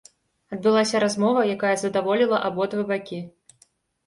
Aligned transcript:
Адбылася 0.55 1.01
размова, 1.03 1.43
якая 1.57 1.75
задаволіла 1.83 2.41
абодва 2.51 2.89
бакі. 2.95 3.23